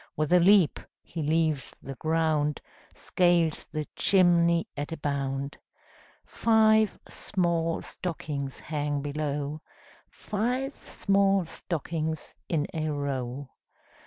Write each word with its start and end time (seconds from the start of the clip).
With 0.15 0.33
a 0.33 0.39
leap 0.39 0.79
he 1.03 1.21
leaves 1.21 1.75
the 1.79 1.93
ground, 1.93 2.59
Scales 2.95 3.65
the 3.71 3.85
chimney 3.95 4.67
at 4.75 4.91
a 4.91 4.97
bound. 4.97 5.59
Five 6.25 6.97
small 7.07 7.83
stockings 7.83 8.57
hang 8.57 9.03
below; 9.03 9.61
Five 10.09 10.75
small 10.89 11.45
stockings 11.45 12.33
in 12.49 12.65
a 12.73 12.89
row. 12.89 13.51